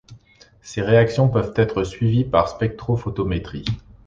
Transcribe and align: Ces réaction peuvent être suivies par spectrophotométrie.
Ces 0.63 0.81
réaction 0.81 1.29
peuvent 1.29 1.53
être 1.55 1.83
suivies 1.83 2.23
par 2.23 2.49
spectrophotométrie. 2.49 3.65